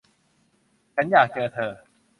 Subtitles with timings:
[0.95, 1.73] ฉันอยากเจอเธอ